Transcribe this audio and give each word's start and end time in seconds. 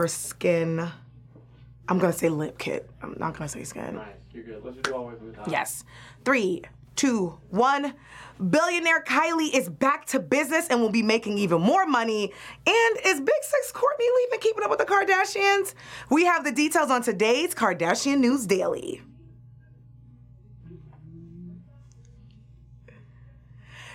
her 0.00 0.08
skin. 0.08 0.90
I'm 1.86 1.98
gonna 1.98 2.12
say 2.12 2.30
lip 2.30 2.58
kit. 2.58 2.88
I'm 3.02 3.14
not 3.18 3.36
gonna 3.36 3.48
say 3.48 3.64
skin. 3.64 3.96
Nice, 3.96 4.06
you're 4.32 4.44
good. 4.44 4.64
Let's 4.64 4.76
just 4.76 4.86
do 4.86 4.94
all 4.94 5.04
the 5.04 5.08
way 5.10 5.18
from 5.18 5.26
the 5.26 5.36
top. 5.36 5.48
Yes. 5.48 5.84
Three, 6.24 6.62
two, 6.96 7.38
one. 7.50 7.92
Billionaire 8.48 9.02
Kylie 9.02 9.52
is 9.52 9.68
back 9.68 10.06
to 10.06 10.18
business 10.18 10.68
and 10.70 10.80
will 10.80 10.88
be 10.88 11.02
making 11.02 11.36
even 11.36 11.60
more 11.60 11.84
money. 11.84 12.32
And 12.66 12.96
is 13.04 13.20
Big 13.20 13.42
Six 13.42 13.72
Kourtney 13.72 14.06
leaving 14.16 14.40
Keeping 14.40 14.64
Up 14.64 14.70
with 14.70 14.78
the 14.78 14.86
Kardashians? 14.86 15.74
We 16.08 16.24
have 16.24 16.44
the 16.44 16.52
details 16.52 16.90
on 16.90 17.02
today's 17.02 17.54
Kardashian 17.54 18.20
News 18.20 18.46
Daily. 18.46 19.02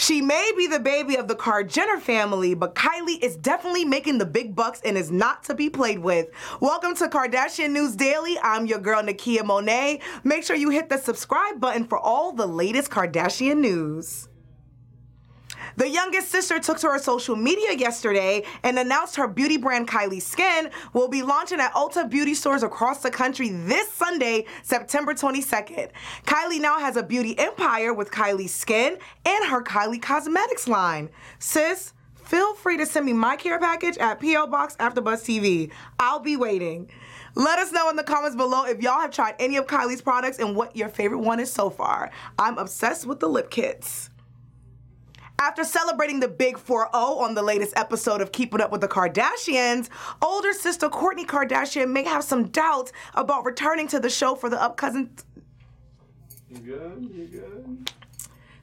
She 0.00 0.22
may 0.22 0.52
be 0.56 0.68
the 0.68 0.78
baby 0.78 1.16
of 1.16 1.26
the 1.26 1.34
Kar-Jenner 1.34 1.98
family, 1.98 2.54
but 2.54 2.76
Kylie 2.76 3.20
is 3.20 3.36
definitely 3.36 3.84
making 3.84 4.18
the 4.18 4.24
big 4.24 4.54
bucks 4.54 4.80
and 4.84 4.96
is 4.96 5.10
not 5.10 5.42
to 5.44 5.56
be 5.56 5.68
played 5.68 5.98
with. 5.98 6.28
Welcome 6.60 6.94
to 6.94 7.08
Kardashian 7.08 7.72
News 7.72 7.96
Daily. 7.96 8.38
I'm 8.40 8.66
your 8.66 8.78
girl, 8.78 9.02
Nakia 9.02 9.44
Monet. 9.44 10.00
Make 10.22 10.44
sure 10.44 10.54
you 10.54 10.70
hit 10.70 10.88
the 10.88 10.98
subscribe 10.98 11.60
button 11.60 11.84
for 11.84 11.98
all 11.98 12.30
the 12.30 12.46
latest 12.46 12.92
Kardashian 12.92 13.58
news. 13.58 14.28
The 15.78 15.88
youngest 15.88 16.32
sister 16.32 16.58
took 16.58 16.78
to 16.78 16.88
her 16.88 16.98
social 16.98 17.36
media 17.36 17.72
yesterday 17.72 18.42
and 18.64 18.76
announced 18.80 19.14
her 19.14 19.28
beauty 19.28 19.56
brand 19.58 19.86
Kylie 19.86 20.20
Skin 20.20 20.70
will 20.92 21.06
be 21.06 21.22
launching 21.22 21.60
at 21.60 21.72
Ulta 21.72 22.10
beauty 22.10 22.34
stores 22.34 22.64
across 22.64 23.00
the 23.00 23.12
country 23.12 23.50
this 23.50 23.88
Sunday, 23.92 24.46
September 24.64 25.14
22nd. 25.14 25.90
Kylie 26.26 26.60
now 26.60 26.80
has 26.80 26.96
a 26.96 27.02
beauty 27.04 27.38
empire 27.38 27.94
with 27.94 28.10
Kylie 28.10 28.48
Skin 28.48 28.98
and 29.24 29.44
her 29.44 29.62
Kylie 29.62 30.02
Cosmetics 30.02 30.66
line. 30.66 31.10
Sis, 31.38 31.92
feel 32.24 32.54
free 32.54 32.76
to 32.76 32.84
send 32.84 33.06
me 33.06 33.12
my 33.12 33.36
care 33.36 33.60
package 33.60 33.98
at 33.98 34.20
PO 34.20 34.48
Box 34.48 34.74
AfterBuzz 34.80 35.22
TV. 35.22 35.70
I'll 36.00 36.18
be 36.18 36.36
waiting. 36.36 36.90
Let 37.36 37.60
us 37.60 37.70
know 37.70 37.88
in 37.88 37.94
the 37.94 38.02
comments 38.02 38.34
below 38.34 38.64
if 38.64 38.82
y'all 38.82 38.98
have 38.98 39.12
tried 39.12 39.36
any 39.38 39.56
of 39.56 39.68
Kylie's 39.68 40.02
products 40.02 40.40
and 40.40 40.56
what 40.56 40.74
your 40.74 40.88
favorite 40.88 41.20
one 41.20 41.38
is 41.38 41.52
so 41.52 41.70
far. 41.70 42.10
I'm 42.36 42.58
obsessed 42.58 43.06
with 43.06 43.20
the 43.20 43.28
lip 43.28 43.48
kits. 43.48 44.10
After 45.40 45.62
celebrating 45.62 46.18
the 46.18 46.26
big 46.26 46.56
4-0 46.56 46.92
on 46.94 47.34
the 47.34 47.42
latest 47.42 47.72
episode 47.76 48.20
of 48.20 48.32
Keeping 48.32 48.60
Up 48.60 48.72
with 48.72 48.80
the 48.80 48.88
Kardashians, 48.88 49.88
older 50.20 50.52
sister 50.52 50.88
Kourtney 50.88 51.24
Kardashian 51.24 51.92
may 51.92 52.02
have 52.02 52.24
some 52.24 52.48
doubts 52.48 52.92
about 53.14 53.44
returning 53.44 53.86
to 53.88 54.00
the 54.00 54.10
show 54.10 54.34
for 54.34 54.50
the 54.50 54.60
upcoming 54.60 55.10
You 56.50 56.58
good? 56.58 57.10
You 57.14 57.26
good? 57.28 57.92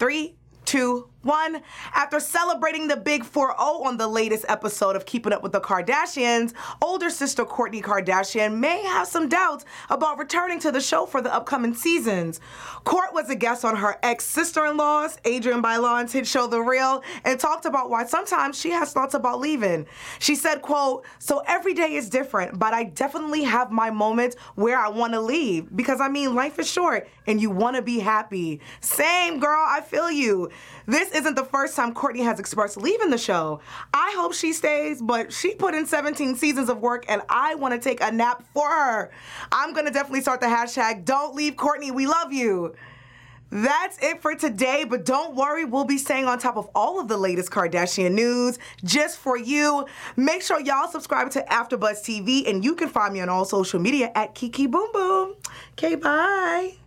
three, 0.00 0.34
two, 0.64 1.08
one. 1.26 1.60
After 1.94 2.20
celebrating 2.20 2.88
the 2.88 2.96
big 2.96 3.24
4 3.24 3.48
0 3.48 3.82
on 3.84 3.98
the 3.98 4.08
latest 4.08 4.46
episode 4.48 4.96
of 4.96 5.04
Keeping 5.04 5.32
Up 5.32 5.42
with 5.42 5.52
the 5.52 5.60
Kardashians, 5.60 6.54
older 6.80 7.10
sister 7.10 7.44
Kourtney 7.44 7.82
Kardashian 7.82 8.56
may 8.56 8.82
have 8.84 9.06
some 9.06 9.28
doubts 9.28 9.64
about 9.90 10.18
returning 10.18 10.60
to 10.60 10.72
the 10.72 10.80
show 10.80 11.04
for 11.04 11.20
the 11.20 11.34
upcoming 11.34 11.74
seasons. 11.74 12.40
Court 12.84 13.12
was 13.12 13.28
a 13.28 13.34
guest 13.34 13.64
on 13.64 13.76
her 13.76 13.98
ex 14.02 14.24
sister 14.24 14.64
in 14.66 14.76
law's, 14.76 15.18
Adrienne 15.26 15.60
Bailon's 15.60 16.12
hit 16.12 16.26
show 16.26 16.46
The 16.46 16.60
Real, 16.60 17.02
and 17.24 17.38
talked 17.38 17.66
about 17.66 17.90
why 17.90 18.06
sometimes 18.06 18.58
she 18.58 18.70
has 18.70 18.92
thoughts 18.92 19.14
about 19.14 19.40
leaving. 19.40 19.86
She 20.20 20.36
said, 20.36 20.62
quote, 20.62 21.04
So 21.18 21.42
every 21.46 21.74
day 21.74 21.94
is 21.94 22.08
different, 22.08 22.58
but 22.58 22.72
I 22.72 22.84
definitely 22.84 23.42
have 23.42 23.70
my 23.72 23.90
moments 23.90 24.36
where 24.54 24.78
I 24.78 24.88
want 24.88 25.12
to 25.14 25.20
leave 25.20 25.74
because 25.74 26.00
I 26.00 26.08
mean, 26.08 26.34
life 26.34 26.58
is 26.58 26.70
short 26.70 27.08
and 27.26 27.40
you 27.40 27.50
want 27.50 27.76
to 27.76 27.82
be 27.82 27.98
happy. 27.98 28.60
Same, 28.80 29.40
girl, 29.40 29.64
I 29.66 29.80
feel 29.80 30.10
you. 30.10 30.50
This 30.86 31.10
isn't 31.16 31.34
the 31.34 31.44
first 31.44 31.74
time 31.74 31.94
Kourtney 31.94 32.22
has 32.22 32.38
expressed 32.38 32.76
leaving 32.76 33.10
the 33.10 33.18
show. 33.18 33.60
I 33.92 34.14
hope 34.16 34.34
she 34.34 34.52
stays, 34.52 35.02
but 35.02 35.32
she 35.32 35.54
put 35.54 35.74
in 35.74 35.86
17 35.86 36.36
seasons 36.36 36.68
of 36.68 36.78
work 36.78 37.06
and 37.08 37.22
I 37.28 37.54
want 37.56 37.74
to 37.74 37.80
take 37.80 38.00
a 38.00 38.12
nap 38.12 38.44
for 38.54 38.68
her. 38.68 39.10
I'm 39.50 39.72
going 39.72 39.86
to 39.86 39.92
definitely 39.92 40.20
start 40.20 40.40
the 40.40 40.46
hashtag 40.46 41.04
don't 41.04 41.34
leave 41.34 41.56
Kourtney, 41.56 41.90
we 41.92 42.06
love 42.06 42.32
you. 42.32 42.74
That's 43.50 43.96
it 44.02 44.20
for 44.22 44.34
today, 44.34 44.84
but 44.84 45.04
don't 45.04 45.36
worry, 45.36 45.64
we'll 45.64 45.84
be 45.84 45.98
staying 45.98 46.26
on 46.26 46.38
top 46.38 46.56
of 46.56 46.68
all 46.74 47.00
of 47.00 47.06
the 47.08 47.16
latest 47.16 47.50
Kardashian 47.50 48.12
news 48.12 48.58
just 48.84 49.18
for 49.18 49.38
you. 49.38 49.86
Make 50.16 50.42
sure 50.42 50.60
y'all 50.60 50.88
subscribe 50.88 51.30
to 51.30 51.42
AfterBuzz 51.42 52.02
TV, 52.02 52.48
and 52.48 52.64
you 52.64 52.74
can 52.74 52.88
find 52.88 53.14
me 53.14 53.20
on 53.20 53.28
all 53.28 53.44
social 53.44 53.78
media 53.78 54.10
at 54.16 54.34
Kiki 54.34 54.66
Boom 54.66 54.90
Boom. 54.92 55.34
Okay, 55.72 55.94
bye. 55.94 56.85